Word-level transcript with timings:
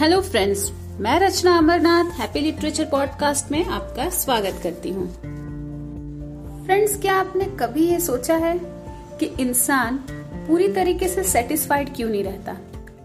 Hello 0.00 0.20
friends 0.20 0.72
मैं 1.00 1.20
Rachna 1.20 1.58
Amarnath 1.58 2.04
happy 2.04 2.40
literature 2.40 2.84
podcast 2.84 3.50
में 3.52 3.64
आपका 3.64 4.08
स्वागत 4.10 4.60
करती 4.62 4.90
हूँ। 4.90 5.12
फ्रेंड्स 6.64 7.00
क्या 7.00 7.14
आपने 7.14 7.44
कभी 7.44 7.86
ये 7.88 8.00
सोचा 8.00 8.36
है 8.36 8.60
कि 9.20 9.26
इंसान 9.26 9.96
पूरी 10.48 10.68
तरीके 10.68 11.08
से 11.08 11.24
सेटिस्फाइड 11.24 11.94
क्यों 11.96 12.08
नहीं 12.10 12.24
रहता? 12.24 12.56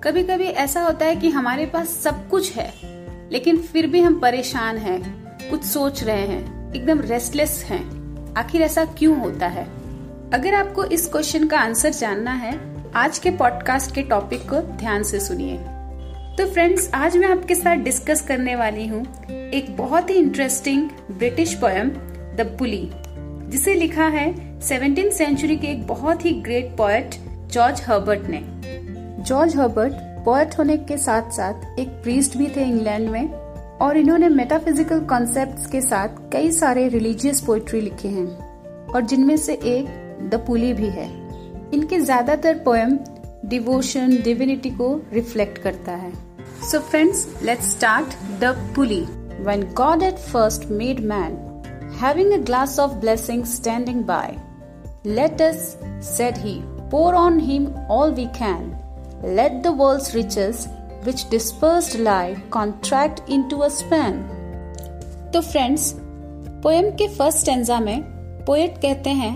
कभी 0.04 0.23
कभी 0.23 0.44
ऐसा 0.44 0.82
होता 0.82 1.05
है 1.05 1.16
कि 1.16 1.30
हमारे 1.30 1.66
पास 1.66 1.89
सब 1.89 2.30
कुछ 2.30 2.54
है, 2.54 2.73
लेकिन 3.32 3.57
फिर 3.57 3.88
भी 3.88 4.02
हम 4.02 4.20
परेशान 4.20 4.77
हैं, 4.77 5.02
कुछ 5.50 5.64
सोच 5.64 6.04
रहे 6.04 6.27
हैं, 6.27 6.73
एकदम 6.73 7.02
रेस्टलेस 7.02 7.64
हैं। 7.64 7.84
आखिर 8.38 8.62
ऐसा 8.62 8.86
क्यों 8.86 9.20
होता 9.20 9.48
है? 9.48 9.66
अगर 10.34 10.54
आपको 10.54 10.86
इस 10.86 11.07
क्वेश्चन 11.07 11.48
का 11.48 11.59
आंसर 11.59 11.89
जानना 11.89 12.32
है, 12.32 12.59
आज 12.96 13.20
के 13.20 13.30
पॉडकास्ट 13.30 13.96
के 13.96 14.02
टॉपिक 14.02 14.50
को 14.50 14.62
ध्यान 14.62 15.04
से 15.04 15.20
सुनिए। 15.20 15.85
तो 16.38 16.46
फ्रेंड्स 16.46 16.89
आज 16.94 17.16
मैं 17.18 17.28
आपके 17.28 17.56
साथ 17.56 17.84
डिस्कस 17.84 18.21
करने 18.28 18.56
वाली 18.56 18.86
हूँ 18.88 19.02
एक 19.30 19.66
बहुत 19.78 20.10
ही 20.10 20.16
interesting 20.16 20.89
British 21.12 21.54
poem 21.60 21.89
the 22.38 22.46
pulley 22.60 22.89
जिसे 23.52 23.74
लिखा 23.74 24.07
है 24.07 24.26
सेवनटीन 24.62 25.10
सेंचुरी 25.12 25.56
के 25.57 25.68
एक 25.68 25.86
बहुत 25.88 26.26
ही 26.26 26.32
ग्रेट 26.42 26.76
पोएट 26.78 27.16
जॉर्ज 27.52 27.82
हर्बर्ट 27.88 28.28
ने। 28.29 28.42
जॉर्ज 29.24 29.56
हर्बर्ट 29.57 29.93
पोएट 30.26 30.57
होने 30.60 30.78
के 30.79 30.98
साथ 30.98 31.32
साथ 31.32 31.79
एक 31.79 31.90
प्रीस्ट 32.03 32.38
भी 32.38 32.48
थे 32.56 32.64
इंग्लैंड 32.64 33.09
में, 33.09 33.31
और 33.80 33.98
इन्होंने 33.98 34.30
मेटाफिजिकल 34.31 35.06
कॉन्सेप्ट्स 35.06 35.72
के 35.72 35.81
साथ 35.81 36.22
कई 36.34 36.52
सारे 36.52 36.88
रिलीजियस 36.90 37.42
पोएट्री 37.42 37.81
लिखे 37.81 38.08
हैं, 38.09 38.28
और 38.86 39.02
जिनमें 39.04 39.36
से 39.38 39.54
एक 39.54 40.30
द 40.30 40.44
पुली 40.48 40.73
भी 40.73 40.90
है। 40.90 41.09
इनके 41.73 42.00
ज़्यादातर 42.02 42.62
पोएम 42.66 42.98
डिवोशन 43.45 44.16
डिविनिटी 44.23 44.70
को 44.72 44.94
रिफ्लेक्ट 45.14 45.58
करता 45.58 45.92
है। 45.94 46.14
So 46.64 46.80
friends 46.81 47.28
let's 47.44 47.72
start 47.72 48.16
the 48.44 48.56
pulley 48.75 49.02
when 49.45 49.64
God 49.73 50.03
at 50.03 50.20
first 50.28 50.70
made 50.72 51.00
man 51.06 51.38
having 52.02 52.31
a 52.34 52.44
glass 52.45 52.80
of 52.80 52.94
blessing 53.00 53.44
standing 53.56 54.03
by 54.06 54.38
let 55.06 55.42
us 55.42 55.75
said 56.16 56.38
he 56.38 56.62
pour 56.89 57.16
on 57.16 57.39
him 57.39 57.64
all 57.89 58.12
we 58.12 58.28
can. 58.28 58.78
Let 59.22 59.64
the 59.64 59.72
world's 59.72 60.14
riches 60.14 60.67
which 61.03 61.30
dispersed 61.30 61.97
lie 61.97 62.38
contract 62.52 63.22
into 63.30 63.64
a 63.64 63.69
span. 63.72 64.23
तो 65.34 65.42
friends 65.42 65.92
poem 66.64 66.90
के 66.92 67.08
first 67.08 67.45
stanza 67.45 67.80
में 67.80 68.02
poet 68.45 68.78
कहते 68.81 69.09
हैं 69.14 69.34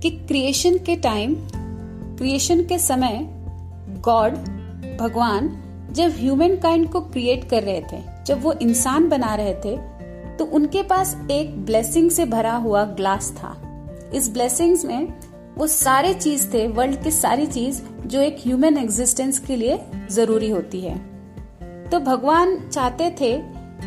कि 0.00 0.10
creation 0.10 0.76
के 0.78 0.96
time 1.06 1.34
creation 2.18 2.62
के 2.64 2.78
समय 2.78 3.18
God 4.00 4.36
भगवान 5.00 5.48
जब 5.92 6.12
ह्यूमन 6.16 6.56
काइंड 6.56 6.88
को 6.90 7.00
क्रिएट 7.00 7.48
कर 7.50 7.62
रहे 7.62 7.80
थे 7.92 8.02
जब 8.26 8.42
वो 8.42 8.52
इंसान 8.52 9.08
बना 9.08 9.34
रहे 9.34 9.54
थे 9.54 9.76
तो 10.36 10.44
उनके 10.44 10.82
पास 10.82 11.16
एक 11.30 11.56
ब्लेसिंग 11.64 12.10
से 12.10 12.24
भरा 12.24 12.54
हुआ 12.56 12.84
ग्लास 12.84 13.30
था। 13.32 13.56
इस 14.14 14.28
ब्लेसिंग्स 14.32 14.84
में 14.84 15.12
वो 15.58 15.66
सारे 15.66 16.14
चीज़ 16.14 16.46
थे 16.54 16.66
वर्ल्ड 16.68 17.02
की 17.02 17.10
सारी 17.10 17.46
चीज़ 17.46 17.82
जो 18.06 18.20
एक 18.20 18.36
ह्यूमन 18.46 18.78
एग्जिस्टेंस 18.78 19.38
के 19.38 19.56
लिए 19.56 19.78
ज़रूरी 20.10 20.50
होती 20.50 20.80
है। 20.80 20.98
तो 21.90 22.00
भगवान 22.00 22.56
चाहते 22.68 23.10
थे 23.10 23.36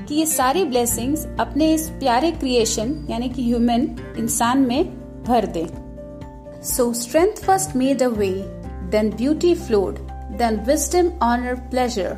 कि 0.08 0.16
ये 0.16 0.26
सारी 0.26 0.64
ब्लेसिंग्स 0.66 1.26
अपने 1.40 1.74
इस 1.74 1.90
प्यारे 1.90 2.32
क्रिएशन 2.32 3.08
यानी 3.10 3.30
कि 3.30 3.44
ह्यूमन 3.44 3.88
इंसान 4.18 4.60
में 4.60 4.84
भर 5.24 5.46
दे। 5.58 5.68
So 6.64 6.94
strength 6.94 7.44
first 7.44 7.76
made 7.76 8.04
a 8.04 8.08
way, 8.08 8.34
then 8.94 9.12
beauty 9.20 9.54
flowed, 9.60 10.00
then 10.38 10.64
wisdom, 10.66 11.14
honor, 11.22 11.56
pleasure. 11.70 12.16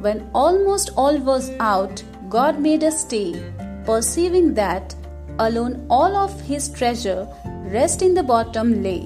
When 0.00 0.28
almost 0.34 0.90
all 0.96 1.18
was 1.18 1.50
out, 1.60 2.02
God 2.28 2.60
made 2.60 2.82
a 2.82 2.90
stay, 2.90 3.34
perceiving 3.84 4.54
that 4.54 4.94
alone 5.38 5.86
all 5.88 6.16
of 6.16 6.40
his 6.42 6.68
treasure 6.68 7.26
rest 7.66 8.02
in 8.02 8.14
the 8.14 8.22
bottom 8.24 8.82
lay. 8.82 9.02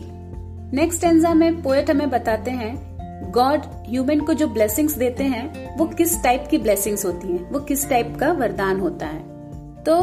Next 0.74 1.04
stanza 1.04 1.32
में 1.34 1.62
poet 1.62 1.90
हमें 1.90 2.08
बताते 2.10 2.50
हैं 2.50 3.30
God 3.32 3.62
human 3.88 4.20
को 4.20 4.34
जो 4.34 4.46
blessings 4.48 4.94
देते 4.98 5.24
हैं 5.24 5.76
वो 5.76 5.86
किस 5.98 6.22
टाइप 6.22 6.46
की 6.50 6.58
ब्लेसिंग्स 6.58 7.04
होती 7.04 7.28
हैं 7.28 7.50
वो 7.52 7.60
किस 7.60 7.88
टाइप 7.88 8.16
का 8.20 8.30
वरदान 8.32 8.80
होता 8.80 9.06
है 9.06 9.82
तो 9.84 9.96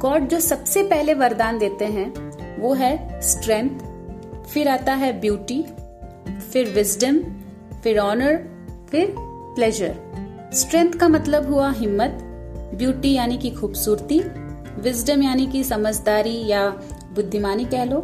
गॉड 0.00 0.28
जो 0.28 0.40
सबसे 0.40 0.82
पहले 0.88 1.14
वरदान 1.14 1.58
देते 1.58 1.84
हैं 1.96 2.06
वो 2.60 2.72
है 2.74 3.20
स्ट्रेंथ 3.22 3.84
फिर 4.44 4.68
आता 4.68 4.94
है 4.94 5.12
ब्यूटी 5.20 5.62
फिर 6.52 6.70
विजडम 6.74 7.18
फिर 7.86 7.98
ऑनर 7.98 8.36
फिर 8.90 9.14
प्लेजर 9.18 9.94
स्ट्रेंथ 10.52 10.92
का 10.92 11.08
मतलब 11.08 11.52
हुआ 11.52 11.70
हिम्मत 11.72 12.18
ब्यूटी 12.74 13.12
यानी 13.12 13.38
कि 13.38 13.50
खूबसूरती 13.50 14.18
विजडम 14.78 15.22
यानी 15.22 15.46
कि 15.46 15.64
समझदारी 15.64 16.46
या 16.46 16.70
बुद्धिमानी 17.14 17.64
कह 17.64 17.84
लो 17.84 17.98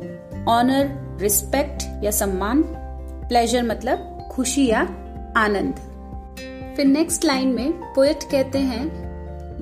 ऑनर 0.49 1.17
रिस्पेक्ट 1.21 2.05
या 2.05 2.11
सम्मान 2.11 2.63
प्लेजर 3.29 3.63
मतलब 3.63 4.29
खुशी 4.33 4.69
या 4.69 4.81
आनंद. 5.37 5.75
फिर 6.77 6.87
नेक्स्ट 6.87 7.25
लाइन 7.25 7.49
में 7.49 7.73
पोएट 7.73 8.23
कहते 8.23 8.59
हैं, 8.59 8.87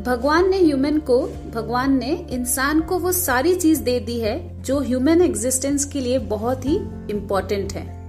भगवान 0.03 0.51
ने 0.51 0.59
ह्यूमन 0.59 0.99
को, 0.99 1.21
भगवान 1.55 1.99
ने 1.99 2.27
इंसान 2.31 2.81
को 2.81 2.99
वो 2.99 3.13
सारी 3.13 3.55
चीज़ 3.55 3.83
दे 3.83 4.01
दी 4.01 4.21
है 4.21 4.63
जो 4.63 4.81
ह्यूमन 4.81 5.23
एग्जिस्टेंस 5.23 5.85
के 5.85 6.01
लिए 6.01 6.19
बहुत 6.19 6.67
ही 6.67 6.77
इम्पोर्टेंट 7.11 7.73
है. 7.73 8.00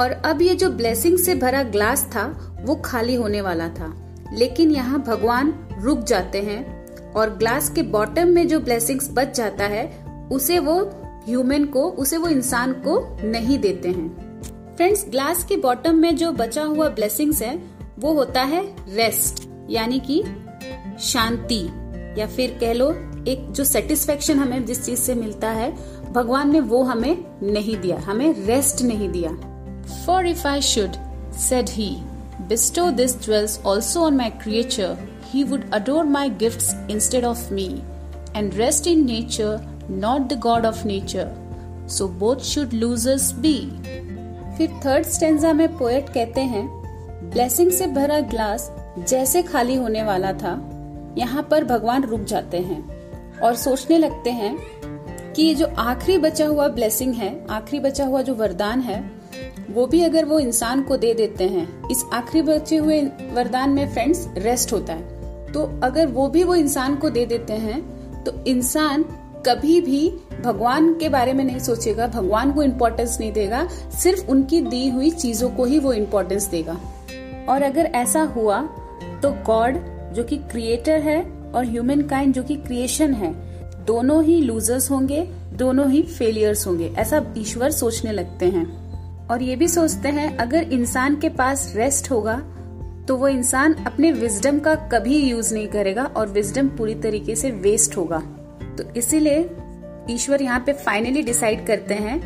और 0.00 0.10
अब 0.10 0.42
ये 0.42 0.54
जो 0.54 0.70
ब्लेसिंग 0.70 1.18
से 1.18 1.34
भरा 1.34 1.62
ग्लास 1.62 2.04
था, 2.04 2.56
वो 2.64 2.74
खाली 2.74 3.14
होने 3.14 3.40
वाला 3.40 3.68
था। 3.68 3.96
लेकिन 4.32 4.70
यहाँ 4.70 5.02
भगवान 5.02 5.54
रुक 5.80 5.98
जाते 5.98 6.40
हैं 6.42 6.86
और 7.12 7.30
ग्लास 7.30 7.70
के 7.70 7.82
बॉटम 7.82 8.28
में 8.28 8.48
जो 8.48 8.60
ब्लेसिंग्स 8.60 9.08
बच 9.12 9.36
जाता 9.36 9.64
है, 9.64 10.06
उसे 10.32 10.58
वो 10.58 10.80
ह्यूमन 11.28 11.64
को, 11.64 11.82
उसे 11.90 12.16
वो 12.16 12.28
इंसान 12.28 12.72
को 12.72 13.18
नहीं 13.24 13.58
देते 13.58 13.88
हैं। 13.88 14.40
फ्रेंड्स 14.76 15.06
ग्लास 15.08 15.44
के 15.44 15.56
बॉटम 15.56 15.94
में 15.94 16.16
जो 16.16 16.32
बचा 16.32 16.62
हुआ 16.62 16.88
ब्लेसिंग्स 16.88 17.42
है, 17.42 17.62
वो 17.98 18.12
होता 18.12 18.42
है 18.42 18.66
रेस्ट 18.94 19.48
यानी 19.70 20.00
कि 20.00 20.24
शांति, 21.00 21.70
या 22.20 22.26
फिर 22.26 22.56
कह 22.60 22.72
लो, 22.72 22.90
एक 23.28 23.52
जो 23.52 23.64
सेटिस्फेक्शन 23.64 24.38
हमें 24.38 24.64
जिस 24.64 24.84
चीज़ 24.84 25.00
से 25.00 25.14
मिलता 25.14 25.50
है, 25.50 25.76
भगवान 26.12 26.52
ने 26.52 26.60
वो 26.60 26.82
हमें 26.82 27.24
नहीं 27.42 27.76
दिया, 27.76 27.98
हमें 27.98 28.46
रेस्ट 28.46 28.82
नहीं 28.82 29.08
दिया। 29.08 29.59
For 30.06 30.26
if 30.26 30.48
I 30.48 30.62
should 30.62 30.92
said 31.32 31.68
he 31.68 31.96
bestow 32.48 32.90
this 32.90 33.22
jewels 33.22 33.60
also 33.66 34.00
on 34.00 34.16
my 34.16 34.30
creature 34.30 34.96
he 35.24 35.44
would 35.44 35.70
adore 35.74 36.04
my 36.04 36.30
gift 36.30 36.90
instead 36.90 37.24
of 37.24 37.52
me 37.52 37.82
and 38.36 38.54
rest 38.54 38.86
in 38.86 39.06
nature 39.06 39.60
not 39.90 40.20
the 40.20 40.38
God 40.38 40.66
of 40.66 40.86
nature 40.86 41.32
so 41.88 42.08
both 42.08 42.36
should 42.36 42.72
losers 42.72 43.32
be 43.32 43.70
फिर 44.58 44.80
third 44.86 45.06
stanza 45.06 45.52
में 45.52 45.78
poet 45.78 46.08
कहते 46.08 46.40
हैं 46.40 46.80
blessing 47.32 47.70
से 47.70 47.86
भरा 47.86 48.20
glass 48.20 48.72
जैसे 49.08 49.42
खाली 49.42 49.74
होने 49.74 50.02
वाला 50.02 50.32
था, 50.32 50.70
यहाँ 51.18 51.42
पर 51.42 51.64
भगवान 51.64 52.02
रुक 52.02 52.20
जाते 52.20 52.58
हैं 52.58 53.00
और 53.40 53.56
सोचने 53.56 53.98
लगते 53.98 54.30
हैं 54.30 54.58
कि 55.32 55.42
ये 55.42 55.54
जो 55.54 55.66
आखिरी 55.66 56.18
बचा 56.18 56.46
हुआ 56.46 56.68
ब्लेसिंग 56.68 57.14
है, 57.14 57.46
आखिरी 57.50 57.82
बचा 57.82 58.04
हुआ 58.04 58.22
जो 58.22 58.34
वरदान 58.34 58.80
है 58.80 59.19
वो 59.70 59.86
भी 59.86 60.02
अगर 60.02 60.24
वो 60.24 60.38
इंसान 60.38 60.82
को 60.82 60.96
दे 60.96 61.12
देते 61.14 61.44
हैं। 61.44 61.88
इस 61.90 62.04
आखिरी 62.12 62.42
बचे 62.42 62.76
हुए 62.76 63.00
वरदान 63.32 63.70
में 63.70 63.92
फ्रेंड्स, 63.92 64.28
रेस्ट 64.38 64.72
होता 64.72 64.92
है। 64.92 65.52
तो 65.52 65.62
अगर 65.82 66.06
वो 66.06 66.28
भी 66.28 66.44
वो 66.44 66.54
इंसान 66.54 66.96
को 66.96 67.10
दे 67.10 67.24
देते 67.26 67.52
हैं 67.52 67.82
तो 68.24 68.32
इंसान 68.46 69.04
कभी 69.46 69.80
भी 69.80 70.08
भगवान 70.44 70.92
के 70.94 71.08
बारे 71.08 71.32
में 71.32 71.44
नहीं 71.44 71.58
सोचेगा, 71.58 72.06
भगवान 72.06 72.52
को 72.52 72.62
इम्पोर्टेंस 72.62 73.18
नहीं 73.20 73.32
देगा, 73.32 73.66
सिर्फ़ 74.02 74.28
उनकी 74.28 74.60
दी 74.60 74.88
हुई 74.88 75.10
चीज़ों 75.10 75.50
को 75.50 75.64
ही 75.64 75.78
वो 75.78 75.92
इम्पोर्टेंस 75.92 76.46
देगा। 76.46 76.78
और 77.48 77.62
अगर 77.62 77.84
ऐसा 77.84 78.22
हुआ 78.36 78.60
तो 79.22 79.30
गॉड 79.46 79.78
जो 80.14 80.24
कि 80.24 80.36
क्रिएटर 80.50 81.00
है, 81.00 81.20
और 81.54 81.64
ह्यूमन 81.64 82.00
काइंड 82.00 82.34
जो 82.34 82.42
कि 82.42 82.54
क्रिएशन 82.56 83.14
है, 83.14 83.32
दोनों 83.84 84.22
ही 84.24 84.40
लूजर्स 84.40 84.90
होंगे, 84.90 85.22
दोनों 85.54 85.90
ही 85.90 86.02
फेलियर्स 86.02 86.66
होंगे। 86.66 86.92
ऐसा 86.98 87.24
ईश्वर 87.38 87.70
सोचने 87.70 88.12
लगते 88.12 88.46
हैं। 88.46 88.79
और 89.30 89.42
ये 89.42 89.56
भी 89.56 89.68
सोचते 89.68 90.08
हैं, 90.08 90.36
अगर 90.36 90.62
इंसान 90.62 91.16
के 91.16 91.28
पास 91.28 91.72
रेस्ट 91.76 92.10
होगा 92.10 92.36
तो 93.08 93.16
वो 93.16 93.28
इंसान 93.28 93.74
अपने 93.86 94.10
विजडम 94.12 94.58
का 94.58 94.74
कभी 94.74 95.16
यूज़ 95.16 95.54
नहीं 95.54 95.68
करेगा 95.68 96.04
और 96.06 96.28
विजडम 96.28 96.68
पूरी 96.68 96.94
तरीके 96.94 97.36
से 97.36 97.50
वेस्ट 97.50 97.96
होगा। 97.96 98.18
तो 98.78 98.84
इसीलिए 98.96 99.48
ईश्वर 100.10 100.42
यहाँ 100.42 100.62
पे 100.66 100.72
फाइनली 100.72 101.22
डिसाइड 101.22 101.66
करते 101.66 101.94
हैं 101.94 102.20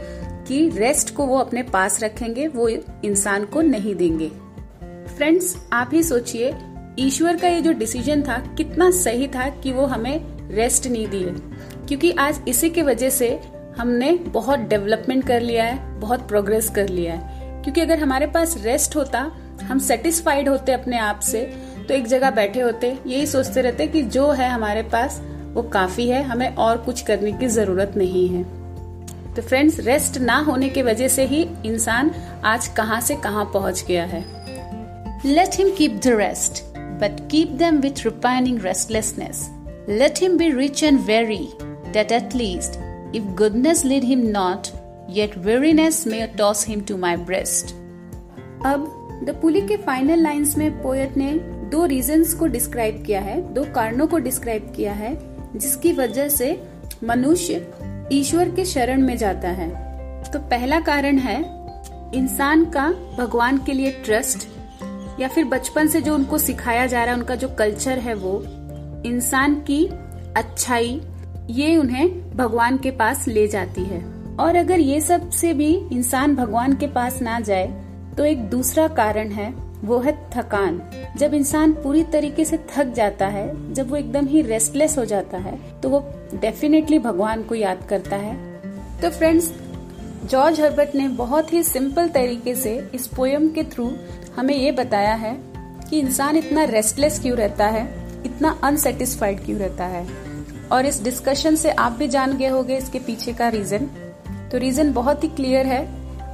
कि 0.44 0.68
रेस्ट 0.68 1.14
को 1.14 1.26
वो 1.26 1.38
अपने 1.38 1.62
पास 1.62 2.02
रखेंगे, 2.02 2.46
वो 2.48 2.68
इंसान 2.68 3.44
को 3.44 3.60
नहीं 3.60 3.94
देंगे। 3.94 4.28
फ्रेंड्स 5.16 5.56
आप 5.72 5.90
ही 5.92 6.02
सोचिए, 6.02 6.54
ईश्वर 6.98 7.36
का 7.36 7.48
ये 7.48 7.60
जो 7.60 7.72
डिसीज़न 7.72 8.22
था, 8.22 8.38
कितना 8.58 8.90
सही 8.90 9.28
था 9.28 9.48
कि 9.48 9.72
वो 9.72 9.86
हमें 9.86 10.48
रेस्ट 10.50 10.86
नहीं 10.86 11.06
दिए। 11.08 11.34
क्योंकि 11.88 12.10
आज 12.10 12.40
इसी 12.48 12.70
के 12.70 12.82
वजह 12.82 13.10
से 13.10 13.38
हमने 13.78 14.12
बहुत 14.12 14.58
डेवलपमेंट 14.58 15.26
कर 15.26 15.40
लिया 15.40 15.64
है 15.64 16.00
बहुत 16.00 16.28
प्रोग्रेस 16.28 16.70
कर 16.70 16.88
लिया 16.88 17.14
है। 17.14 17.62
क्योंकि 17.62 17.80
अगर 17.80 17.98
हमारे 17.98 18.26
पास 18.26 18.56
रेस्ट 18.62 18.96
होता 18.96 19.20
हम 19.62 19.78
सेटिस्फाइड 19.78 20.48
होते 20.48 20.72
अपने 20.72 20.98
आप 20.98 21.20
से 21.20 21.40
तो 21.88 21.94
एक 21.94 22.06
जगह 22.06 22.30
बैठे 22.30 22.60
होते 22.60 22.98
यही 23.06 23.26
सोचते 23.26 23.60
रहते 23.60 23.86
कि 23.86 24.02
जो 24.02 24.30
है 24.30 24.48
हमारे 24.48 24.82
पास 24.82 25.20
वो 25.52 25.62
काफ़ी 25.62 26.08
है 26.08 26.22
हमें 26.22 26.54
और 26.56 26.78
कुछ 26.78 27.00
करने 27.00 27.32
की 27.32 27.48
ज़रूरत 27.48 27.92
नहीं 27.96 28.28
है। 28.28 28.42
तो 29.34 29.42
फ्रेंड्स 29.42 29.80
रेस्ट 29.80 30.18
ना 30.18 30.36
होने 30.38 30.68
की 30.68 30.82
वजह 30.82 31.08
से 31.08 31.24
ही 31.24 31.48
इंसान 31.66 32.10
आज 32.44 32.66
कहाँ 32.68 33.00
से 33.00 33.16
कहाँ 33.16 33.44
पहुँच 33.44 33.84
गया 33.88 34.04
है। 34.04 34.24
Let 35.26 35.50
him 35.54 35.70
keep 35.70 36.00
the 36.04 36.16
rest 36.16 36.62
but 36.76 37.28
keep 37.30 37.50
them 37.50 37.78
with 37.78 38.04
repining 38.04 38.60
restlessness 38.62 39.48
let 39.88 40.18
him 40.18 40.38
be 40.38 40.50
rich 40.50 40.82
and 40.84 41.00
weary 41.00 41.48
that 41.94 42.12
at 42.12 42.32
least, 42.32 42.76
if 43.14 43.22
goodness 43.36 43.84
lead 43.84 44.02
him 44.02 44.32
not, 44.32 44.72
yet 45.08 45.36
weariness 45.38 46.04
may 46.04 46.26
toss 46.36 46.64
him 46.64 46.84
to 46.84 46.96
my 46.96 47.16
breast. 47.16 47.74
अब 48.66 48.86
the 49.24 49.38
pulley 49.42 49.60
के 49.60 49.76
final 49.76 50.22
lines 50.22 50.56
में 50.58 50.82
poet 50.82 51.16
ने 51.16 51.32
दो 51.70 51.84
reasons 51.86 52.32
को 52.34 52.46
describe 52.46 53.02
किया 53.06 53.20
है 53.20 53.40
दो 53.54 53.64
कारणों 53.64 54.06
को 54.06 54.18
डिस्क्राइब 54.18 54.72
किया 54.76 54.92
है 54.92 55.16
जिसकी 55.56 55.92
वजह 55.92 56.28
से 56.28 56.50
मनुष्य 57.04 57.66
ईश्वर 58.12 58.48
के 58.48 58.64
शरण 58.64 59.02
में 59.02 59.16
जाता 59.16 59.48
है 59.50 59.68
तो 60.32 60.38
पहला 60.50 60.80
कारण 60.80 61.18
है 61.18 61.38
इंसान 62.14 62.64
का 62.70 62.88
भगवान 63.18 63.58
के 63.58 63.72
लिए 63.72 63.90
ट्रस्ट 64.04 64.48
या 65.20 65.28
फिर 65.28 65.44
बचपन 65.44 65.88
से 65.88 66.00
जो 66.00 66.14
उनको 66.14 66.38
सिखाया 66.38 66.86
जा 66.86 67.04
रहा 67.04 67.14
है 67.14 67.20
उनका 67.20 67.34
जो 67.34 67.48
कल्चर 67.48 67.98
है 67.98 68.14
वो 68.14 68.40
इंसान 69.06 69.54
की 69.60 69.84
अच्छाई 70.36 71.00
ये 71.50 71.76
उन्हें 71.76 72.36
भगवान 72.36 72.76
के 72.78 72.90
पास 72.90 73.26
ले 73.28 73.46
जाती 73.48 73.82
है। 73.84 74.02
और 74.36 74.56
अगर 74.56 74.80
ये 74.80 75.00
सबसे 75.00 75.52
भी 75.54 75.74
इंसान 75.92 76.34
भगवान 76.36 76.76
के 76.76 76.86
पास 76.86 77.20
ना 77.22 77.38
जाए 77.40 77.66
तो 78.16 78.24
एक 78.24 78.42
दूसरा 78.50 78.86
कारण 78.88 79.30
है, 79.30 79.52
वो 79.84 79.98
है 79.98 80.12
थकान। 80.30 80.80
जब 81.18 81.34
इंसान 81.34 81.72
पूरी 81.72 82.02
तरीके 82.02 82.44
से 82.44 82.58
थक 82.76 82.92
जाता 82.92 83.26
है, 83.26 83.74
जब 83.74 83.90
वो 83.90 83.96
एकदम 83.96 84.26
ही 84.26 84.42
रेस्टलेस 84.42 84.98
हो 84.98 85.04
जाता 85.04 85.38
है 85.38 85.58
तो 85.80 85.88
वो 85.88 86.00
डेफिनेटली 86.34 86.98
भगवान 86.98 87.42
को 87.42 87.54
याद 87.54 87.86
करता 87.88 88.16
है। 88.16 88.36
तो 89.02 89.10
फ्रेंड्स 89.10 89.52
जॉर्ज 90.30 90.60
हर्बर्ट 90.60 90.94
ने 90.94 91.08
बहुत 91.08 91.52
ही 91.52 91.62
सिंपल 91.62 92.08
तरीके 92.08 92.54
से 92.54 92.76
इस 92.94 93.06
पोयम 93.06 93.48
के 93.48 93.64
थ्रू 93.64 93.92
हमें 94.36 94.56
ये 94.56 94.72
बताया 94.72 95.14
है 95.14 95.36
कि 95.90 95.98
इंसान 95.98 96.36
इतना 96.36 96.64
रेस्टलेस 96.64 97.20
क्यों 97.20 97.36
रहता 97.36 97.66
है, 97.66 97.82
इतना 98.26 98.58
अनसेटिस्फाइड 98.64 99.44
क्यों 99.44 99.58
रहता 99.58 99.84
है। 99.84 100.23
और 100.72 100.86
इस 100.86 101.02
डिस्कशन 101.04 101.56
से 101.56 101.70
आप 101.70 101.92
भी 101.92 102.08
जान 102.08 102.36
गए 102.36 102.48
होंगे 102.48 102.76
इसके 102.76 102.98
पीछे 102.98 103.32
का 103.32 103.48
रीजन 103.48 103.86
तो 104.52 104.58
रीजन 104.58 104.92
बहुत 104.92 105.24
ही 105.24 105.28
क्लियर 105.30 105.66
है। 105.66 105.84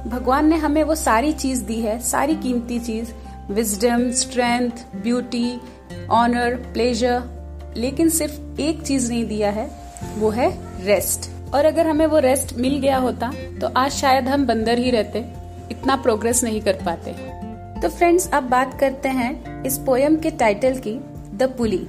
भगवान 0.09 0.47
ने 0.49 0.55
हमें 0.57 0.83
वो 0.83 0.95
सारी 0.95 1.31
चीज़ 1.33 1.63
दी 1.63 1.79
है, 1.81 1.99
सारी 1.99 2.35
कीमती 2.35 2.79
चीज़ 2.79 3.11
wisdom 3.51 4.09
strength 4.11 4.85
beauty 4.95 5.59
honour 6.11 6.55
pleasure 6.73 7.73
लेकिन 7.77 8.09
सिर्फ़ 8.09 8.59
एक 8.61 8.81
चीज़ 8.81 9.11
नहीं 9.11 9.25
दिया 9.25 9.49
है, 9.51 9.69
वो 10.17 10.29
है 10.29 10.49
रेस्ट 10.85 11.29
और 11.53 11.65
अगर 11.65 11.87
हमें 11.87 12.05
वो 12.05 12.19
रेस्ट 12.19 12.57
मिल 12.57 12.77
गया 12.79 12.97
होता 12.97 13.31
तो 13.61 13.67
आज 13.77 13.91
शायद 13.91 14.27
हम 14.27 14.45
बंदर 14.47 14.79
ही 14.79 14.91
रहते, 14.91 15.19
इतना 15.71 15.95
प्रोग्रेस 15.95 16.43
नहीं 16.43 16.61
कर 16.61 16.81
पाते। 16.85 17.11
तो 17.81 17.89
फ्रेंड्स 17.89 18.29
अब 18.29 18.43
बात 18.43 18.79
करते 18.79 19.09
हैं 19.09 19.63
इस 19.65 19.77
पोयम 19.77 20.15
के 20.15 20.31
टाइटल 20.31 20.77
की 20.77 20.99
द 21.35 21.53
पुली 21.57 21.87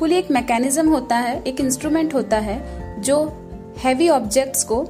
पुली 0.00 0.16
एक 0.16 0.30
मैकेनिज्म 0.30 0.88
होता 0.88 1.16
है, 1.16 1.42
एक 1.42 1.60
इंस्ट्रूमेंट 1.60 2.14
होता 2.14 2.38
है, 2.38 2.60
जो 3.02 3.24
हैवी 3.78 4.08
ऑब्जेक्ट्स 4.08 4.64
को 4.64 4.88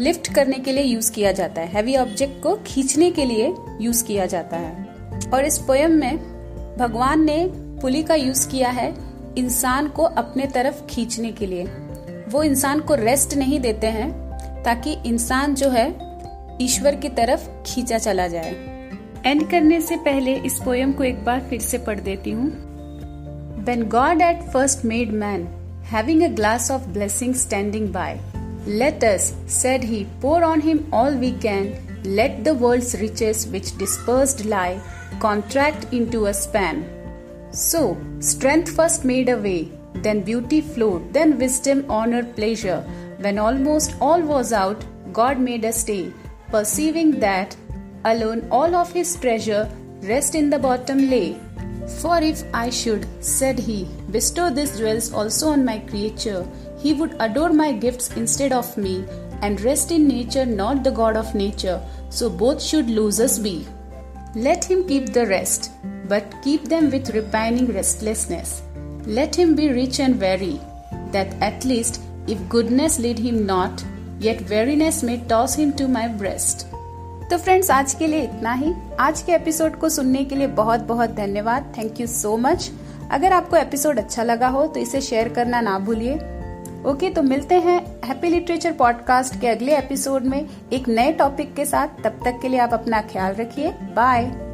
लिफ्ट 0.00 0.34
करने 0.34 0.56
के 0.56 0.72
लिए 0.72 0.84
यूज़ 0.84 1.12
किया 1.12 1.32
जाता 1.32 1.60
है। 1.60 1.68
हैवी 1.68 1.96
ऑब्जेक्ट 1.96 2.42
को 2.42 2.58
खींचने 2.66 3.10
के 3.10 3.24
लिए 3.24 3.54
यूज़ 3.80 4.04
किया 4.04 4.26
जाता 4.26 4.56
है। 4.56 4.88
और 5.34 5.44
इस 5.44 5.58
पोयम 5.58 5.90
में 5.90 6.16
भगवान 6.76 7.24
ने 7.24 7.50
पुली 7.54 8.02
का 8.02 8.14
यूज़ 8.14 8.48
किया 8.48 8.68
है 8.68 8.94
इंसान 9.38 9.88
को 9.88 10.02
अपने 10.02 10.46
तरफ़ 10.46 10.86
खींचने 10.86 11.32
के 11.32 11.46
लिए। 11.46 11.64
वो 12.28 12.42
इंसान 12.42 12.80
को 12.80 12.94
रेस्ट 12.94 13.34
नहीं 13.34 13.60
देते 13.60 13.86
हैं, 13.86 14.12
ताकि 14.62 14.96
इंसान 15.06 15.54
जो 15.54 15.68
है, 15.68 15.98
ईश्वर 16.60 16.94
की 16.94 17.08
तरफ़ 17.08 17.48
खींचा 17.66 17.98
चला 17.98 18.28
जाए। 18.28 18.52
एंड 19.26 19.50
करने 19.50 19.80
से 19.80 19.96
पहले 19.96 20.34
इस 20.34 20.60
पोयम 20.64 20.92
को 20.92 21.04
एक 21.04 21.24
बार 21.24 21.40
फिर 21.40 21.60
से 21.60 21.78
पढ़ 21.78 22.00
देती 22.00 22.30
हूँ। 22.30 22.67
When 23.64 23.88
God 23.88 24.20
at 24.22 24.50
first 24.52 24.84
made 24.84 25.12
man, 25.12 25.48
having 25.82 26.22
a 26.24 26.30
glass 26.30 26.70
of 26.70 26.92
blessing 26.92 27.34
standing 27.34 27.90
by, 27.92 28.20
let 28.66 29.02
us, 29.02 29.34
said 29.46 29.82
he, 29.82 30.06
pour 30.20 30.44
on 30.44 30.60
him 30.60 30.86
all 30.92 31.14
we 31.14 31.32
can, 31.32 31.76
let 32.04 32.44
the 32.44 32.54
world's 32.54 32.94
riches 33.00 33.46
which 33.46 33.76
dispersed 33.78 34.44
lie 34.44 34.80
contract 35.20 35.92
into 35.92 36.26
a 36.26 36.34
span. 36.34 36.86
So, 37.50 37.96
strength 38.20 38.74
first 38.74 39.04
made 39.04 39.28
a 39.28 39.36
way, 39.36 39.72
then 39.94 40.22
beauty 40.22 40.60
flowed, 40.60 41.12
then 41.12 41.38
wisdom, 41.38 41.84
honor, 41.88 42.24
pleasure. 42.24 42.80
When 43.18 43.38
almost 43.38 43.94
all 44.00 44.22
was 44.22 44.52
out, 44.52 44.84
God 45.12 45.40
made 45.40 45.64
a 45.64 45.72
stay, 45.72 46.12
perceiving 46.50 47.18
that 47.20 47.56
alone 48.04 48.46
all 48.50 48.74
of 48.74 48.92
his 48.92 49.16
treasure 49.16 49.68
rest 50.02 50.34
in 50.34 50.50
the 50.50 50.58
bottom 50.58 51.10
lay. 51.10 51.40
For 51.96 52.18
if 52.22 52.44
I 52.52 52.70
should, 52.70 53.06
said 53.20 53.58
he, 53.58 53.88
bestow 54.10 54.50
these 54.50 54.78
jewels 54.78 55.12
also 55.12 55.48
on 55.48 55.64
my 55.64 55.78
creature, 55.78 56.46
he 56.78 56.92
would 56.92 57.16
adore 57.18 57.52
my 57.52 57.72
gifts 57.72 58.14
instead 58.16 58.52
of 58.52 58.76
me, 58.76 59.04
and 59.42 59.60
rest 59.62 59.90
in 59.90 60.06
nature, 60.06 60.44
not 60.44 60.84
the 60.84 60.90
God 60.90 61.16
of 61.16 61.34
nature, 61.34 61.80
so 62.10 62.28
both 62.28 62.62
should 62.62 62.90
losers 62.90 63.38
be. 63.38 63.66
Let 64.34 64.64
him 64.64 64.86
keep 64.86 65.12
the 65.12 65.26
rest, 65.26 65.70
but 66.06 66.34
keep 66.42 66.64
them 66.64 66.90
with 66.90 67.14
repining 67.14 67.72
restlessness. 67.72 68.62
Let 69.06 69.34
him 69.34 69.56
be 69.56 69.72
rich 69.72 70.00
and 70.00 70.20
weary, 70.20 70.60
that 71.12 71.34
at 71.40 71.64
least, 71.64 72.02
if 72.26 72.48
goodness 72.48 72.98
lead 72.98 73.18
him 73.18 73.46
not, 73.46 73.82
yet 74.20 74.48
weariness 74.50 75.02
may 75.02 75.18
toss 75.18 75.54
him 75.54 75.72
to 75.76 75.88
my 75.88 76.08
breast. 76.08 76.66
तो 77.30 77.36
friends 77.36 77.70
आज 77.70 77.92
के 77.94 78.06
लिए 78.06 78.20
इतना 78.20 78.52
ही। 78.52 78.72
आज 79.00 79.20
के 79.22 79.32
episode 79.32 79.78
को 79.78 79.88
सुनने 79.88 80.24
के 80.24 80.34
लिए 80.34 80.46
बहुत 80.46 80.80
बहुत 80.80 81.10
धन्यवाद। 81.10 81.72
थैंक 81.78 82.00
यू 82.00 82.06
सो 82.06 82.36
मच 82.36 82.70
अगर 83.10 83.32
आपको 83.32 83.56
एपिसोड 83.56 83.98
अच्छा 83.98 84.22
लगा 84.22 84.48
हो 84.48 84.66
तो 84.66 84.80
इसे 84.80 85.00
शेयर 85.00 85.28
करना 85.28 85.60
ना 85.60 85.78
भूलिए। 85.78 86.14
ओके 86.86 87.10
तो 87.10 87.22
मिलते 87.22 87.54
हैं 87.54 87.78
हैप्पी 88.04 88.28
लिटरेचर 88.28 88.72
पॉडकास्ट 88.72 89.40
के 89.40 89.48
अगले 89.48 89.76
एपिसोड 89.76 90.24
में 90.24 90.44
एक 90.72 90.88
नए 90.88 91.12
टॉपिक 91.12 91.54
के 91.54 91.64
साथ। 91.64 92.02
तब 92.04 92.20
तक 92.24 92.38
के 92.42 92.48
लिए 92.48 92.60
आप 92.60 92.74
अपना 92.74 93.00
ख्याल 93.02 93.34
रखिए। 93.34 93.70
बाय 93.96 94.47